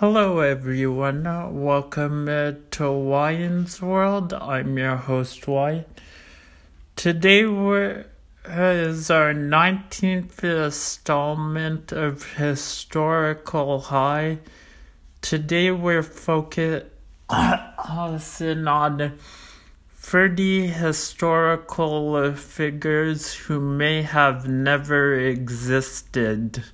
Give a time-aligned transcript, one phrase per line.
[0.00, 1.24] Hello, everyone.
[1.24, 4.34] Welcome uh, to Wyan's World.
[4.34, 5.86] I'm your host, Wyan.
[6.96, 8.04] Today we're,
[8.44, 14.40] is our 19th installment of Historical High.
[15.22, 16.90] Today we're focusing
[18.68, 19.18] on
[19.92, 26.64] 30 historical figures who may have never existed.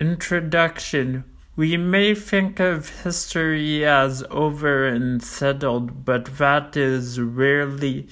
[0.00, 1.22] Introduction
[1.54, 8.08] We may think of history as over and settled, but that is rarely.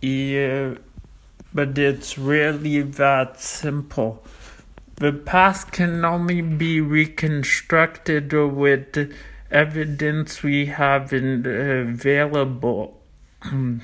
[0.00, 0.74] Yeah,
[1.52, 4.22] but it's rarely that simple.
[4.94, 9.12] The past can only be reconstructed with
[9.50, 11.50] evidence we have in, uh,
[11.90, 13.00] available.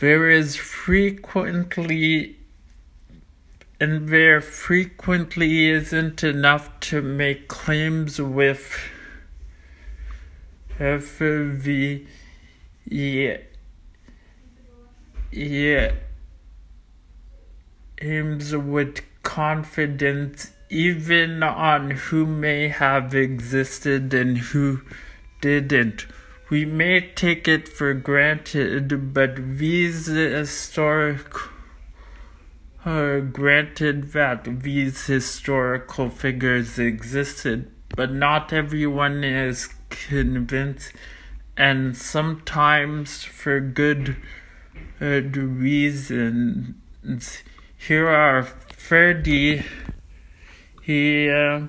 [0.00, 2.38] there is frequently
[3.82, 8.78] and there frequently isn't enough to make claims with
[10.78, 12.06] FV.
[12.84, 13.38] Yeah,
[15.32, 15.94] yeah,
[18.00, 24.82] aims with confidence even on who may have existed and who
[25.40, 26.06] didn't.
[26.50, 31.34] We may take it for granted, but these historic
[32.84, 40.92] uh, granted that these historical figures existed, but not everyone is convinced,
[41.56, 44.16] and sometimes for good
[45.00, 46.74] uh, reasons.
[47.76, 49.62] Here are 30
[50.82, 51.66] he uh,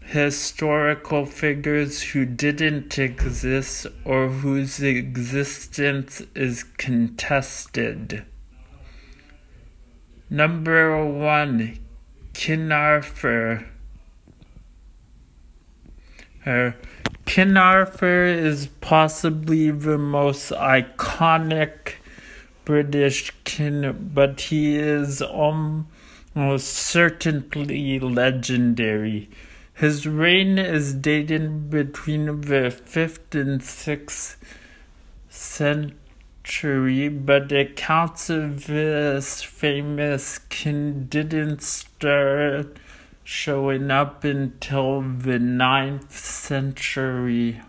[0.00, 8.24] historical figures who didn't exist or whose existence is contested.
[10.28, 11.78] Number one,
[12.72, 13.66] Arthur.
[16.44, 16.72] Uh,
[17.26, 21.94] King is possibly the most iconic
[22.64, 25.86] British king, but he is um
[26.34, 29.30] most certainly legendary.
[29.74, 34.36] His reign is dated between the 5th and 6th
[35.28, 35.96] century,
[37.08, 42.78] but accounts of this famous king didn't start
[43.24, 47.60] showing up until the 9th century.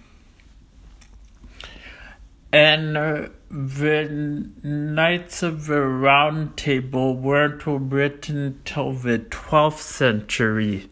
[2.54, 10.88] And uh, the Knights of the Round Table weren't written till the 12th century.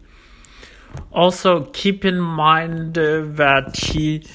[1.12, 4.26] Also, keep in mind uh, that he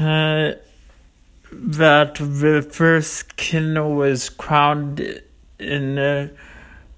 [0.00, 0.54] uh,
[1.54, 5.22] that the first king was crowned
[5.58, 6.28] in uh,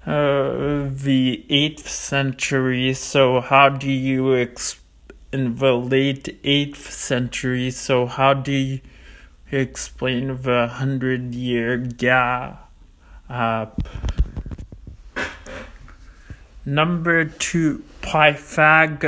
[0.05, 2.95] uh, the 8th century.
[2.95, 4.81] So, how do you exp-
[5.33, 7.71] in the late 8th century?
[7.71, 8.81] So, how do you
[9.51, 12.69] explain the hundred year gap.
[16.65, 19.01] Number two, Pythagoras.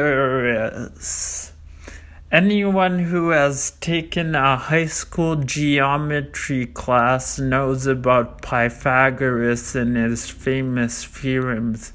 [2.30, 11.04] Anyone who has taken a high school geometry class knows about Pythagoras and his famous
[11.04, 11.92] theorems.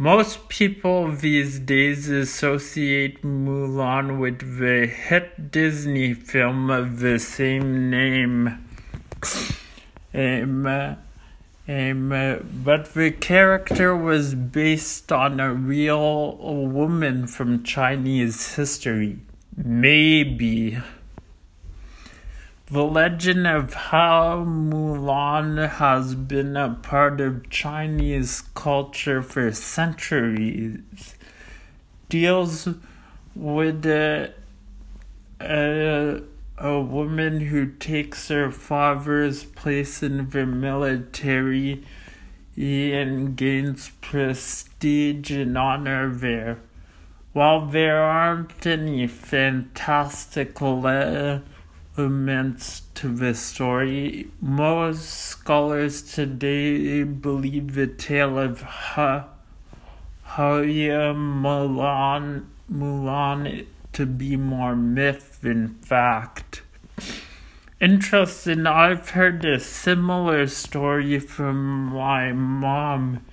[0.00, 8.64] Most people these days associate Mulan with the hit Disney film of the same name.
[10.14, 10.98] Um, um,
[12.64, 19.18] but the character was based on a real woman from Chinese history.
[19.56, 20.78] Maybe.
[22.70, 31.14] The legend of how Mulan has been a part of Chinese culture for centuries
[32.10, 32.68] deals
[33.34, 34.34] with a,
[35.40, 36.20] a,
[36.58, 41.82] a woman who takes her father's place in the military
[42.54, 46.58] and gains prestige and honor there.
[47.32, 51.38] While there aren't any fantastical uh,
[51.98, 59.26] elements to the story, most scholars today believe the tale of ha-
[60.36, 66.62] Mulan, Mulan to be more myth than fact.
[67.80, 73.24] Interesting, I've heard a similar story from my mom,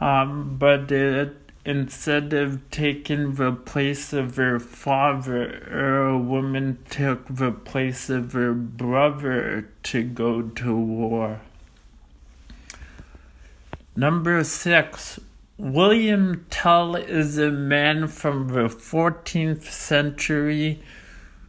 [0.00, 7.52] um, but it instead of taking the place of her father, a woman took the
[7.52, 11.40] place of her brother to go to war.
[13.94, 15.20] Number six,
[15.58, 20.80] William Tell is a man from the 14th century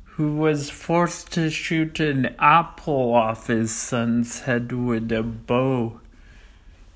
[0.04, 6.01] who was forced to shoot an apple off his son's head with a bow.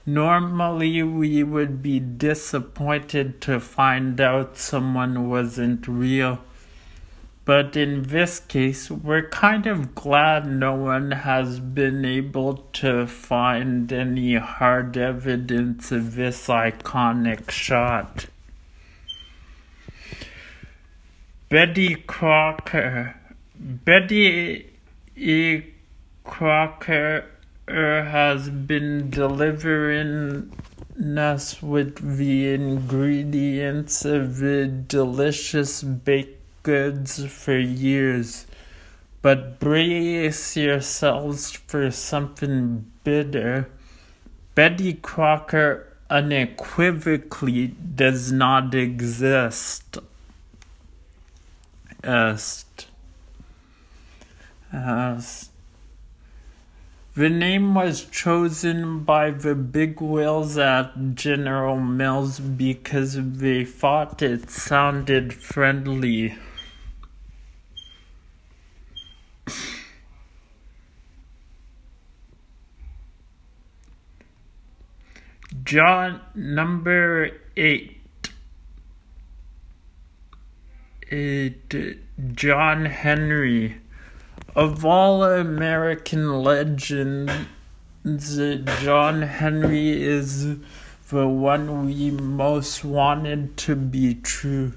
[0.05, 6.39] Normally, we would be disappointed to find out someone wasn't real.
[7.43, 13.91] But in this case, we're kind of glad no one has been able to find
[13.91, 18.27] any hard evidence of this iconic shot.
[21.49, 23.15] Betty Crocker.
[23.57, 24.71] Betty
[25.15, 25.63] E.
[26.23, 27.25] Crocker
[27.67, 30.51] has been delivering
[31.17, 38.45] us with the ingredients of the delicious baked goods for years.
[39.21, 43.69] But brace yourselves for something bitter.
[44.53, 49.97] Betty Crocker unequivocally does not exist.
[52.03, 52.87] Est.
[54.71, 55.49] Est.
[57.15, 64.49] The name was chosen by the big whales at General Mills because they thought it
[64.49, 66.37] sounded friendly.
[75.63, 77.97] John number eight.
[81.09, 81.97] It,
[82.33, 83.77] John Henry.
[84.55, 87.31] Of all American legends,
[88.05, 90.57] John Henry is
[91.09, 94.73] the one we most wanted to be true,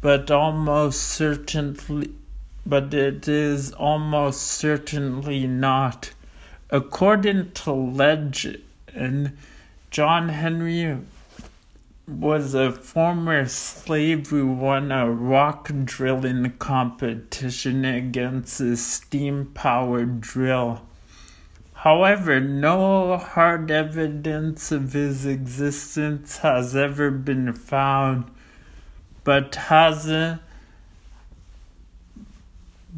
[0.00, 2.12] but almost certainly,
[2.66, 6.12] but it is almost certainly not.
[6.70, 9.36] According to legend,
[9.90, 10.98] John Henry
[12.08, 20.82] was a former slave who won a rock drilling competition against a steam powered drill.
[21.74, 28.30] However, no hard evidence of his existence has ever been found,
[29.22, 30.40] but hasn't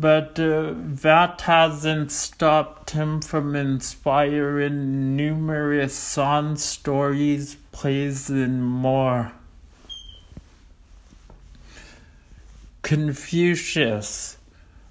[0.00, 9.32] but uh, that hasn't stopped him from inspiring numerous song stories, plays, and more.
[12.80, 14.38] Confucius.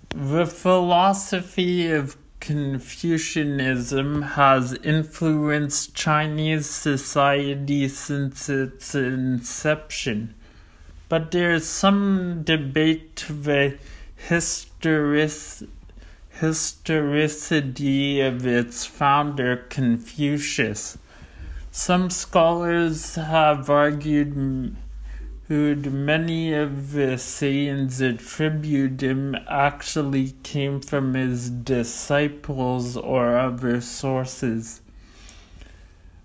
[0.09, 10.35] The philosophy of Confucianism has influenced Chinese society since its inception,
[11.09, 13.77] but there is some debate the
[14.81, 15.69] historic-
[16.29, 20.97] historicity of its founder, Confucius.
[21.69, 24.37] Some scholars have argued
[25.49, 34.79] many of the sayings attributed him actually came from his disciples or other sources.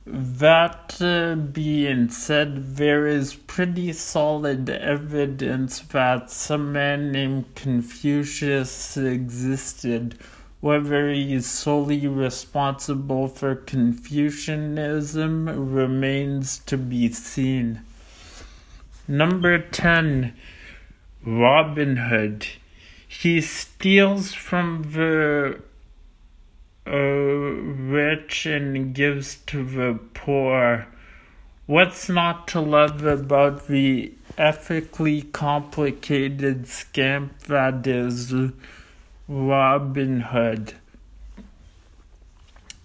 [0.06, 10.18] That uh, being said, there is pretty solid evidence that some man named Confucius existed.
[10.61, 17.80] Whether he is solely responsible for Confucianism remains to be seen.
[19.08, 20.34] Number 10
[21.25, 22.46] Robin Hood.
[23.08, 25.61] He steals from the
[26.86, 30.86] rich and gives to the poor.
[31.66, 38.34] What's not to love about the ethically complicated scamp that is
[39.26, 40.74] Robin Hood?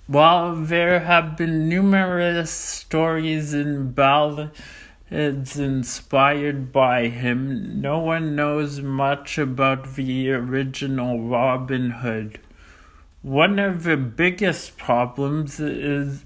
[0.07, 4.49] While there have been numerous stories and ballads
[5.11, 7.81] inspired by him.
[7.81, 12.39] No one knows much about the original Robin Hood.
[13.21, 16.23] One of the biggest problems is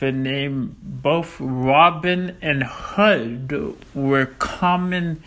[0.00, 5.22] the name both Robin and Hood were common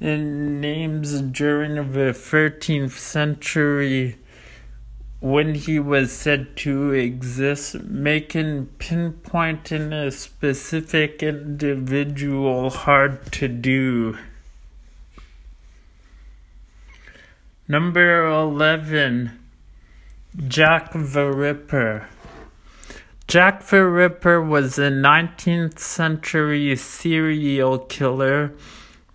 [0.00, 4.16] names during the 13th century
[5.18, 14.18] when he was said to exist, making pinpointing a specific individual hard to do.
[17.66, 19.41] Number 11
[20.34, 22.08] Jack the Ripper.
[23.28, 28.54] Jack the Ripper was a 19th century serial killer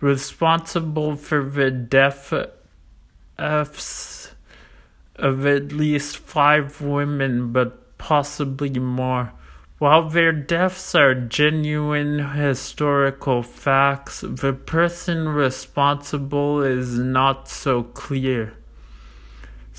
[0.00, 2.32] responsible for the death
[3.36, 4.36] of
[5.16, 9.32] of at least five women, but possibly more.
[9.78, 18.54] While their deaths are genuine historical facts, the person responsible is not so clear.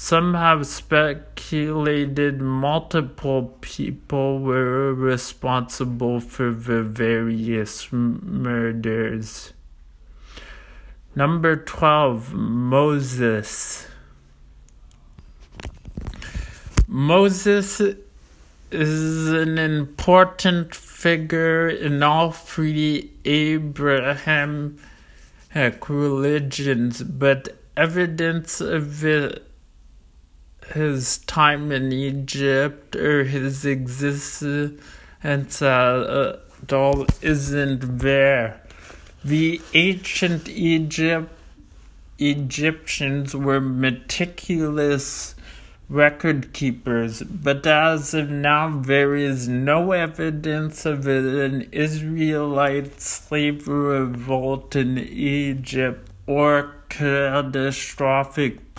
[0.02, 9.52] Some have speculated multiple people were responsible for the various murders.
[11.16, 13.88] Number 12 Moses.
[16.88, 17.82] Moses
[18.72, 24.80] is an important figure in all three Abrahamic
[25.90, 29.02] religions, but evidence of
[30.74, 34.82] his time in Egypt or his existence
[35.24, 36.38] at uh,
[36.72, 38.62] all isn't there.
[39.24, 41.32] The ancient Egypt
[42.20, 45.36] Egyptians were meticulous
[45.88, 54.76] record keepers, but as of now, there is no evidence of an Israelite slave revolt
[54.76, 58.76] in Egypt or catastrophic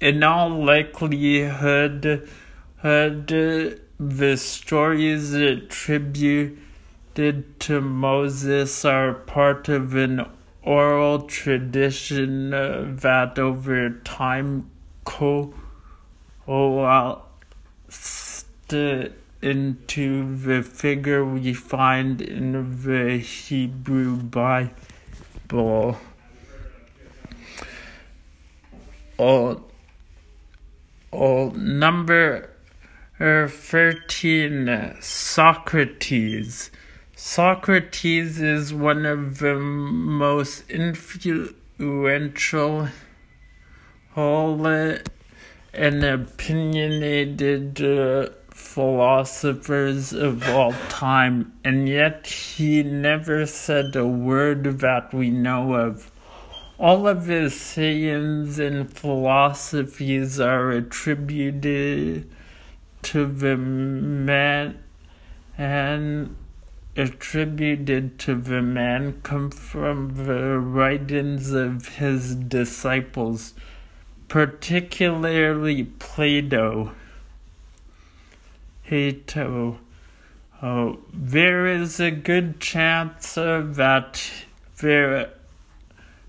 [0.00, 2.28] In all likelihood,
[2.82, 6.58] the stories attributed
[7.60, 10.26] to Moses are part of an
[10.62, 14.70] oral tradition that over time
[15.04, 15.54] coalesced
[19.42, 25.96] into the figure we find in the Hebrew Bible.
[29.16, 29.62] Oh,
[31.12, 32.50] oh, number
[33.18, 36.72] 13, Socrates.
[37.14, 42.88] Socrates is one of the most influential
[44.16, 55.14] and opinionated uh, philosophers of all time, and yet he never said a word that
[55.14, 56.10] we know of.
[56.78, 62.28] All of his sayings and philosophies are attributed
[63.02, 64.82] to the man
[65.56, 66.34] and
[66.96, 73.54] attributed to the man come from the writings of his disciples,
[74.26, 76.92] particularly Plato.
[78.84, 79.78] Plato.
[80.60, 84.30] Oh, there is a good chance that
[84.80, 85.30] there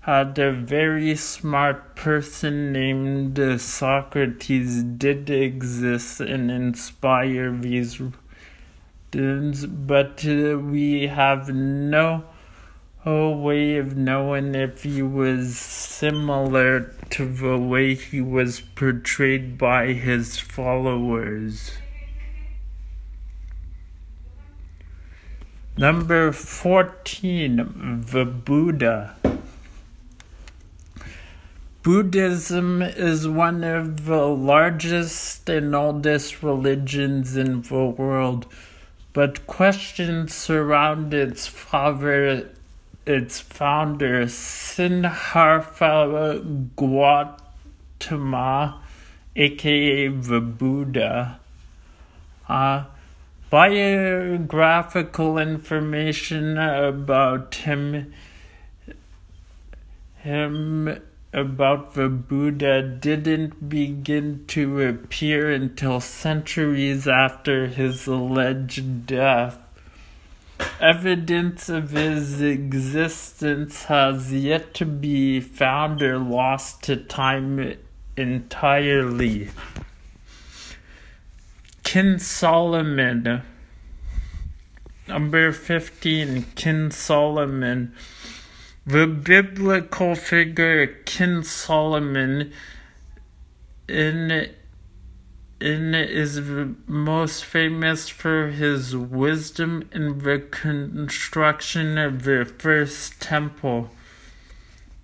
[0.06, 8.00] had a very smart person named Socrates did exist and inspire these
[9.08, 12.22] students, but uh, we have no
[13.04, 20.38] way of knowing if he was similar to the way he was portrayed by his
[20.38, 21.72] followers.
[25.76, 29.16] Number 14, the Buddha.
[31.86, 38.46] Buddhism is one of the largest and oldest religions in the world,
[39.12, 42.50] but questions surround its father,
[43.06, 46.42] its founder, Siddhartha
[46.74, 48.82] Gautama,
[49.36, 51.38] aka the Buddha.
[52.48, 52.86] Uh,
[53.48, 58.12] biographical information about him
[60.16, 61.00] him
[61.32, 69.58] about the Buddha didn't begin to appear until centuries after his alleged death.
[70.80, 77.76] Evidence of his existence has yet to be found or lost to time
[78.16, 79.50] entirely.
[81.82, 83.42] King Solomon,
[85.06, 87.94] number 15, King Solomon
[88.86, 92.52] the biblical figure King Solomon
[93.88, 94.48] in
[95.60, 96.40] in is
[96.86, 103.90] most famous for his wisdom in the construction of the first temple.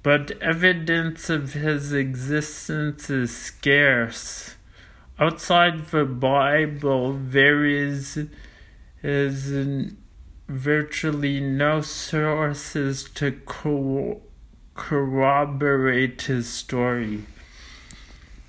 [0.03, 4.57] But evidence of his existence is scarce.
[5.19, 8.27] Outside the Bible, there is,
[9.03, 9.93] is
[10.53, 14.21] virtually no sources to co-
[14.75, 17.25] corroborate his story.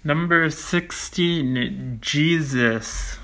[0.04, 3.18] Number 16, Jesus.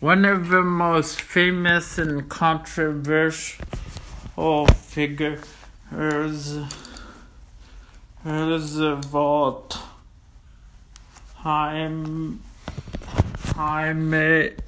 [0.00, 3.64] One of the most famous and controversial
[4.66, 5.46] figures
[8.76, 9.68] of all
[11.42, 12.42] time.
[13.56, 14.58] I'm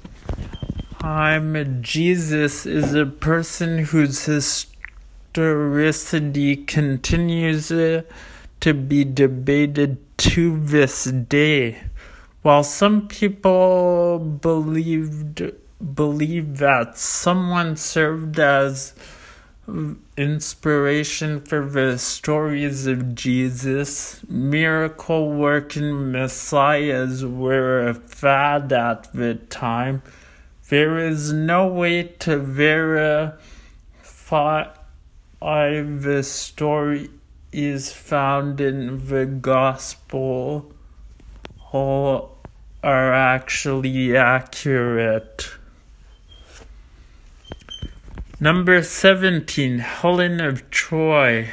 [1.01, 8.03] time, Jesus is a person whose historicity continues uh,
[8.59, 11.81] to be debated to this day.
[12.43, 15.41] While some people believed
[15.95, 18.93] believe that someone served as
[20.15, 30.03] inspiration for the stories of Jesus, miracle working messiahs were a fad at the time.
[30.71, 33.37] There is no way to verify
[35.51, 37.09] the story
[37.51, 40.71] is found in the gospel
[41.73, 42.29] or
[42.81, 45.49] are actually accurate.
[48.39, 51.49] Number 17, Helen of Troy.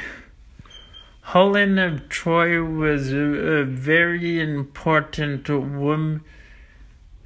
[1.23, 6.21] Helen of Troy was a, very important woman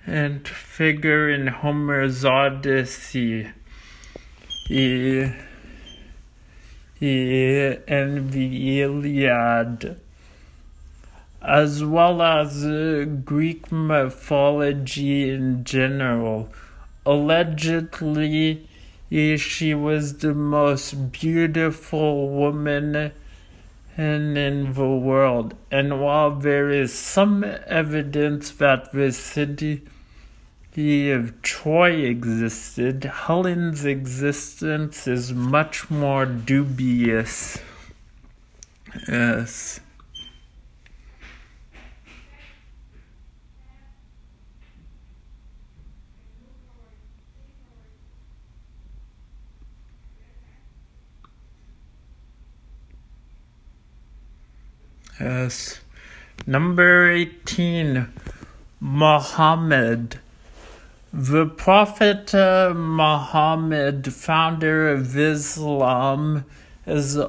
[0.05, 3.49] and figure in Homer's Odyssey.
[4.67, 5.31] He,
[6.99, 9.99] he, and the Iliad,
[11.41, 16.49] as well as uh, Greek mythology in general.
[17.05, 18.67] Allegedly,
[19.09, 23.11] she was the most beautiful woman
[23.97, 25.55] in, in the world.
[25.69, 29.83] And while there is some evidence that the city
[30.75, 37.59] of Troy existed, Helen's existence is much more dubious.
[39.07, 39.79] Yes.
[55.19, 55.81] Yes.
[56.47, 58.11] Number 18,
[58.79, 60.19] Muhammad.
[61.15, 66.43] The Prophet uh, Muhammad, founder of Islam,
[66.87, 67.19] is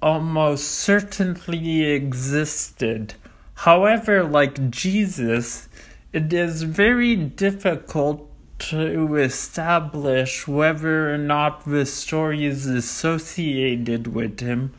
[0.00, 3.14] almost certainly existed.
[3.54, 5.68] However, like Jesus,
[6.12, 8.30] it is very difficult
[8.70, 14.72] to establish whether or not the stories associated with him,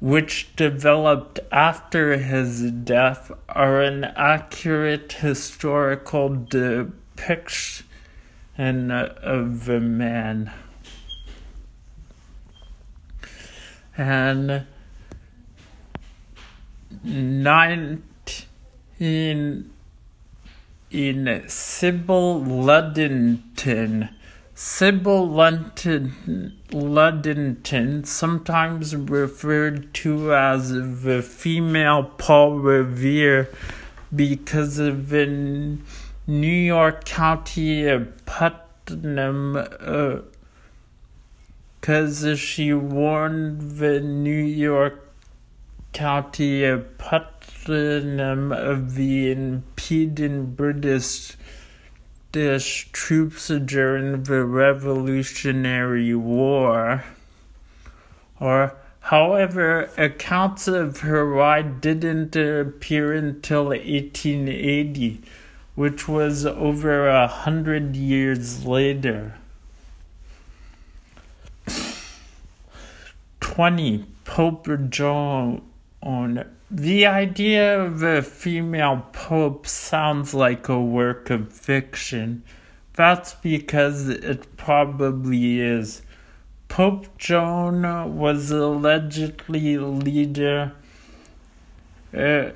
[0.00, 7.00] which developed after his death, are an accurate historical depiction
[8.56, 10.52] Uh, of the man.
[13.96, 14.66] And
[17.02, 18.00] nineteen
[20.90, 24.08] in Sybil Ludington.
[24.54, 25.26] Sybil
[26.70, 33.48] Ludington, sometimes referred to as the female Paul Revere
[34.14, 35.78] because of the
[36.26, 37.86] New York County
[38.24, 39.52] Putnam,
[41.80, 45.12] because uh, she warned the New York
[45.92, 51.36] County Putnam of the impeding British
[52.32, 57.04] troops during the Revolutionary War.
[58.40, 65.20] Or, however, accounts of her ride didn't appear until 1880,
[65.74, 69.38] which was over a hundred years later.
[73.40, 74.06] 20.
[74.24, 75.62] Pope Joan
[76.70, 82.42] the idea of a female pope sounds like a work of fiction.
[82.94, 86.02] That's because it probably is.
[86.68, 90.72] Pope Joan was allegedly leader,
[92.12, 92.50] uh,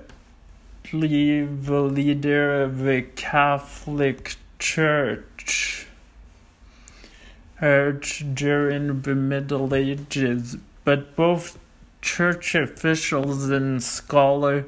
[0.90, 5.86] the leader of the Catholic Church
[7.60, 7.92] uh,
[8.34, 11.58] during the Middle Ages, but both
[12.00, 14.64] church officials and scholars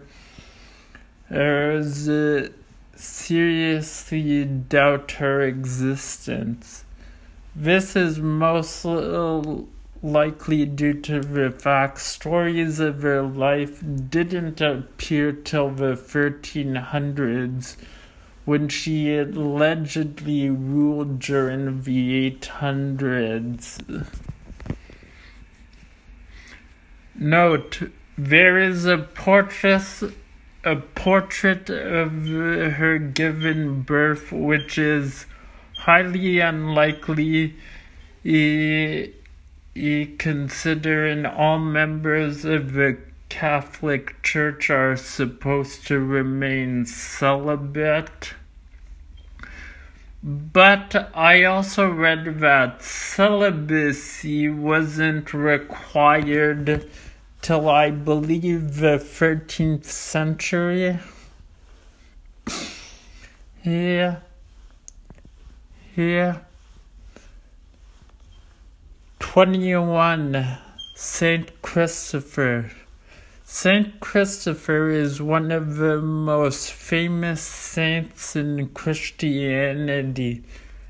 [2.97, 6.85] seriously doubt her existence.
[7.55, 8.85] This is most
[10.03, 17.77] likely due to the fact stories of her life didn't appear till the 1300s
[18.45, 24.07] when she allegedly ruled during the 800s.
[27.15, 30.03] Note: There is a portrait,
[30.65, 35.27] a portrait of her given birth, which is
[35.81, 37.57] highly unlikely,
[38.25, 39.15] e, e,
[39.75, 48.35] considering all members of the Catholic Church are supposed to remain celibate.
[50.23, 56.91] But I also read that celibacy wasn't required
[57.41, 60.99] till I believe the 13th century.
[63.63, 64.23] Here,
[65.95, 66.45] here,
[69.33, 70.59] 21,
[70.97, 72.73] Saint Christopher.
[73.45, 80.43] Saint Christopher is one of the most famous saints in Christianity,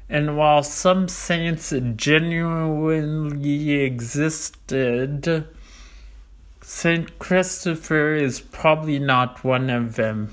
[0.09, 5.47] and while some saints genuinely existed,
[6.63, 10.33] Saint Christopher is probably not one of them.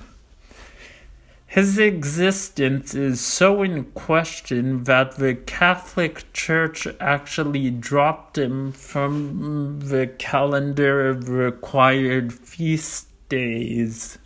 [1.57, 10.05] His existence is so in question that the Catholic Church actually dropped him from the
[10.05, 14.19] calendar of required feast days.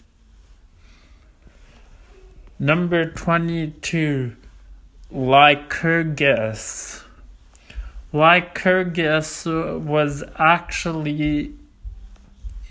[2.60, 4.36] Number 22
[5.10, 7.06] Lycurgus.
[8.12, 11.54] Lycurgus was actually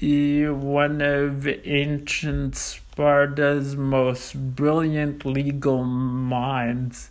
[0.03, 7.09] eh, one of ancient Sparta's most brilliant legal minds.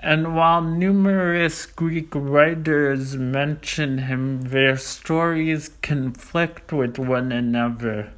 [0.00, 8.10] And while numerous Greek writers mention him, their stories conflict with one another.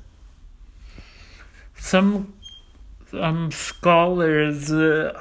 [1.77, 2.33] Some,
[3.11, 5.13] some scholars uh,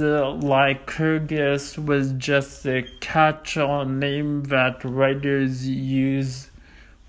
[0.00, 6.50] uh, Lycurgus was just a catch-all name that writers use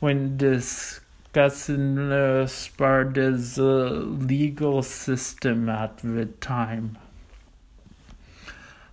[0.06, 3.86] when discussing uh, Sparta's uh,
[4.34, 6.96] legal system at the time.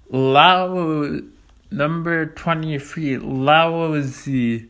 [0.09, 1.21] Lao
[1.71, 4.69] number 23 Laozi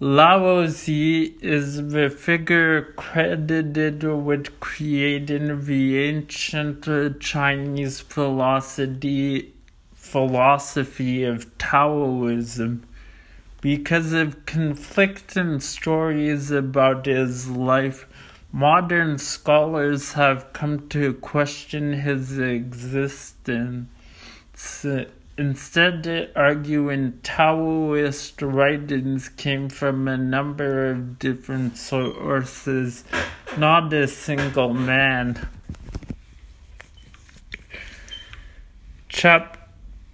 [0.00, 9.52] Laozi is the figure credited with creating the ancient Chinese philosophy
[9.94, 12.85] philosophy of Taoism.
[13.66, 18.06] Because of conflicting stories about his life,
[18.52, 23.88] modern scholars have come to question his existence.
[25.36, 33.02] Instead, arguing Taoist writings came from a number of different sources,
[33.58, 35.48] not a single man.
[39.08, 39.58] Chapter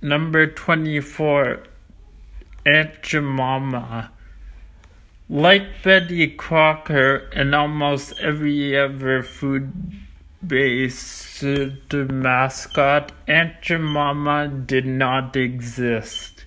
[0.01, 1.65] number 24
[2.65, 4.13] Aunt Jemima.
[5.29, 9.73] Like Betty Crocker and almost every other food
[10.47, 16.45] based mascot, Aunt Jemima did not exist.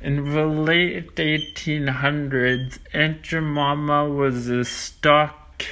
[0.00, 5.64] In the late 1800s, Aunt Jemima was a stock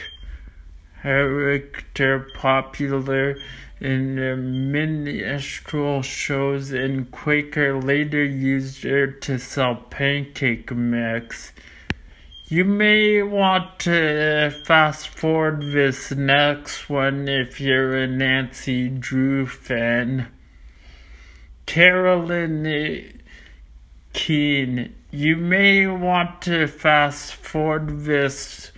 [1.02, 3.36] character popular
[3.80, 11.52] in minstrel shows, and Quaker later used her to sell pancake mix.
[12.48, 20.28] You may want to fast forward this next one if you're a Nancy Drew fan.
[21.66, 23.20] Carolyn
[24.12, 24.94] Keene.
[25.10, 28.70] You may want to fast forward this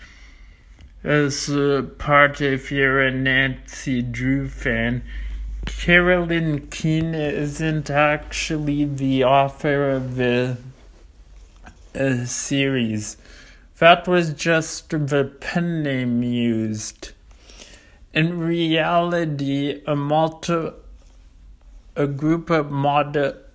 [1.05, 5.03] as a part if you're a Nancy Drew fan.
[5.67, 10.57] Carolyn Keene isn't actually the author of the
[11.95, 13.17] uh, series.
[13.79, 17.13] That was just the pen name used.
[18.13, 20.71] In reality, a multi
[21.95, 23.51] a group of multiple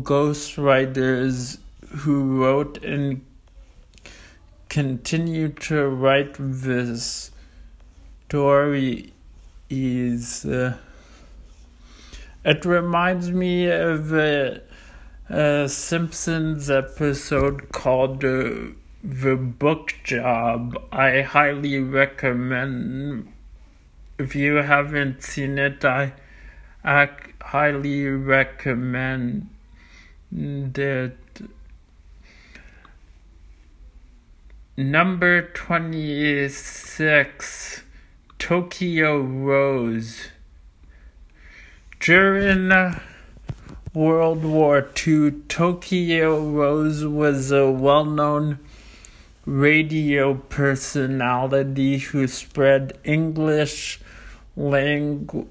[0.00, 3.24] ghostwriters who wrote and
[4.68, 7.30] continue to write this
[8.28, 9.12] story
[9.70, 10.76] is uh,
[12.44, 14.60] it reminds me of a,
[15.28, 20.80] a Simpsons episode called uh, The Book Job.
[20.92, 23.32] I highly recommend.
[24.18, 26.12] If you haven't seen it, I,
[26.84, 27.10] I
[27.42, 29.48] highly recommend
[30.32, 31.18] it.
[34.80, 37.82] Number 26
[38.38, 40.28] Tokyo Rose.
[41.98, 42.70] During
[43.92, 48.60] World War II, Tokyo Rose was a well known
[49.44, 53.98] radio personality who spread English
[54.56, 55.48] language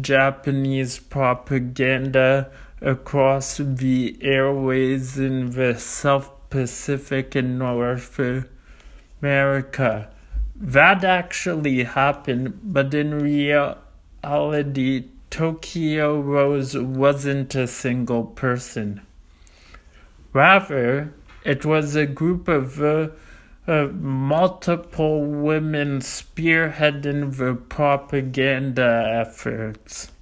[0.00, 8.20] Japanese propaganda across the airways in the South Pacific and North
[9.20, 10.08] America.
[10.54, 19.00] That actually happened, but in reality, Tokyo Rose wasn't a single person.
[20.32, 21.12] Rather,
[21.44, 23.08] it was a group of uh,
[23.66, 30.12] uh, multiple women spearheading the propaganda efforts.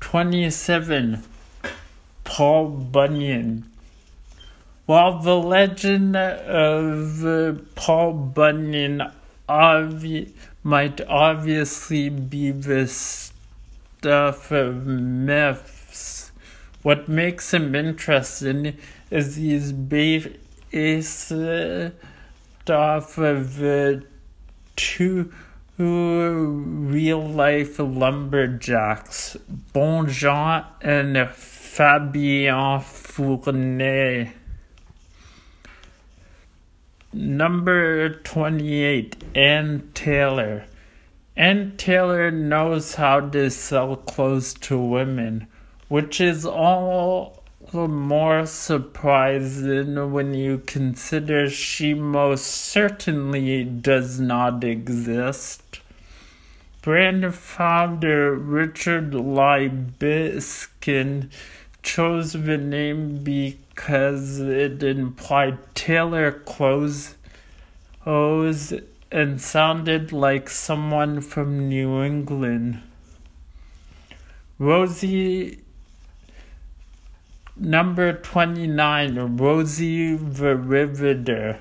[0.00, 1.22] 27.
[2.24, 3.68] Paul Bunyan.
[4.86, 9.12] While the legend of Paul Bunyan
[9.48, 10.32] obvi-
[10.64, 16.32] might obviously be the stuff of myths,
[16.82, 18.76] what makes him interesting
[19.10, 21.32] is he's based
[22.68, 24.04] off of
[24.74, 25.32] two
[25.78, 29.36] real life lumberjacks,
[29.72, 34.32] Bonjean and Fabien Fournier.
[37.14, 40.64] Number 28, Ann Taylor.
[41.36, 45.46] Ann Taylor knows how to sell clothes to women,
[45.88, 55.80] which is all the more surprising when you consider she most certainly does not exist.
[56.80, 61.28] Brand founder Richard Liebeskind
[61.82, 67.14] chose the name because it implied tailor clothes
[68.04, 72.82] and sounded like someone from New England.
[74.58, 75.60] Rosie
[77.56, 81.58] number 29 Rosie the Riveter.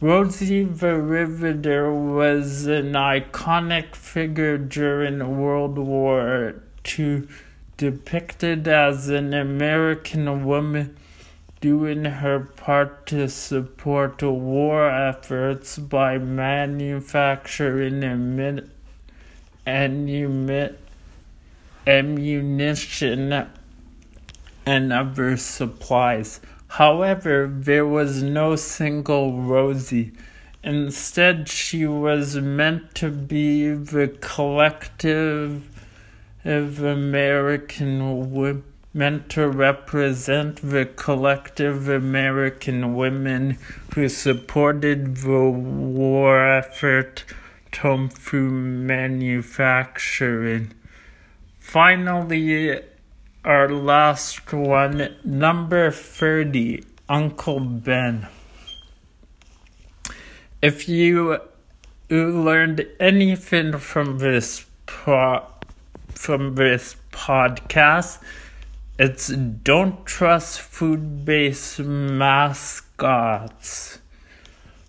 [0.00, 6.62] Rosie the Riveter was an iconic figure during World War
[6.98, 7.22] II
[7.76, 10.96] depicted as an American woman
[11.60, 18.70] doing her part to support war efforts by manufacturing and
[21.86, 23.46] ammunition,
[24.66, 26.40] and other supplies.
[26.68, 30.12] However, there was no single Rosie.
[30.62, 35.73] Instead, she was meant to be the collective
[36.44, 43.58] of American women, to represent the collective American women
[43.94, 47.24] who supported the war effort
[48.08, 50.72] through manufacturing.
[51.58, 52.80] Finally,
[53.44, 58.28] our last one, number 30, Uncle Ben.
[60.62, 61.40] If you
[62.08, 65.44] learned anything from this pro-
[66.18, 68.18] from this podcast,
[68.98, 72.98] it's don't trust food-based mascots.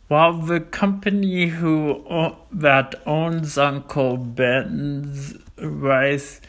[0.08, 2.06] While the company who
[2.52, 6.42] that owns Uncle Ben's rice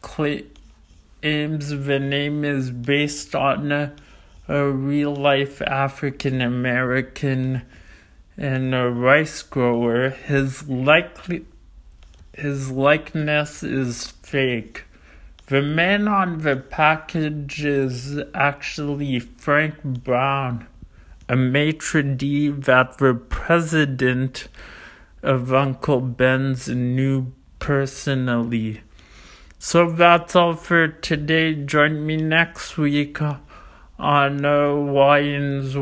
[0.00, 0.48] claims
[1.20, 3.92] the name is based on a,
[4.48, 7.62] a real life African American
[8.36, 11.44] and a rice grower, his likely
[12.36, 14.84] his likeness is fake.
[15.46, 20.66] The man on the package is actually Frank Brown,
[21.28, 24.48] a maitre d' that the president
[25.22, 28.82] of Uncle Ben's knew personally.
[29.58, 31.54] So that's all for today.
[31.54, 35.76] Join me next week on uh, Wyans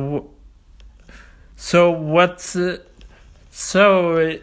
[1.62, 2.88] so what's it?
[3.52, 4.36] So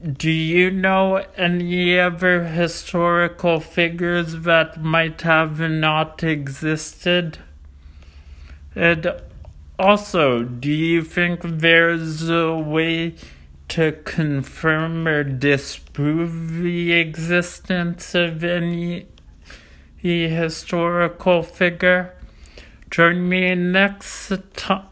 [0.00, 7.38] do you know any other historical figures that might have not existed?
[8.74, 9.12] And
[9.78, 13.16] also, do you think there's a way
[13.68, 19.06] to confirm or disprove the existence of any
[19.98, 22.14] historical figure?
[22.90, 24.89] Join me next time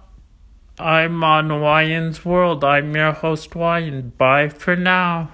[0.80, 2.62] I'm on Wyans World.
[2.62, 4.16] I'm your host, Wyan.
[4.16, 5.30] Bye for now.